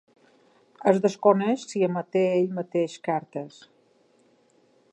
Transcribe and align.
Es 0.91 1.01
desconeix 1.01 1.65
si 1.73 1.83
emeté 1.89 2.23
ell 2.37 2.49
mateix 2.61 2.95
cartes. 3.09 3.61